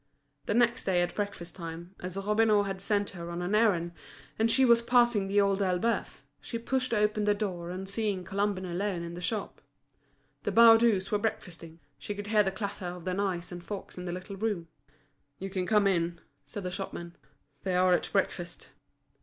The 0.47 0.55
next 0.55 0.85
day 0.85 1.03
at 1.03 1.13
breakfast 1.13 1.55
time, 1.55 1.93
as 1.99 2.17
Robineau 2.17 2.63
had 2.63 2.81
sent 2.81 3.11
her 3.11 3.29
on 3.29 3.43
an 3.43 3.53
errand, 3.53 3.91
and 4.39 4.49
she 4.49 4.65
was 4.65 4.81
passing 4.81 5.27
The 5.27 5.39
Old 5.39 5.61
Elbeuf, 5.61 6.23
she 6.41 6.57
pushed 6.57 6.91
open 6.91 7.25
the 7.25 7.35
door 7.35 7.69
on 7.69 7.85
seeing 7.85 8.23
Colomban 8.23 8.65
alone 8.65 9.03
in 9.03 9.13
the 9.13 9.21
shop. 9.21 9.61
The 10.41 10.51
Baudus 10.51 11.11
were 11.11 11.19
breakfasting; 11.19 11.81
she 11.99 12.15
could 12.15 12.25
hear 12.25 12.41
the 12.41 12.49
clatter 12.49 12.87
of 12.87 13.05
the 13.05 13.13
knives 13.13 13.51
and 13.51 13.63
forks 13.63 13.95
in 13.95 14.05
the 14.05 14.11
little 14.11 14.37
room. 14.37 14.69
"You 15.37 15.51
can 15.51 15.67
come 15.67 15.85
in," 15.85 16.19
said 16.45 16.63
the 16.63 16.71
shopman. 16.71 17.15
"They 17.61 17.75
are 17.75 17.93
at 17.93 18.09
breakfast." 18.11 18.69